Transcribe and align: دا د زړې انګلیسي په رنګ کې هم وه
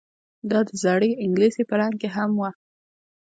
دا 0.49 0.59
د 0.69 0.71
زړې 0.83 1.09
انګلیسي 1.23 1.63
په 1.69 1.75
رنګ 1.79 1.95
کې 2.01 2.09
هم 2.15 2.31
وه 2.39 2.49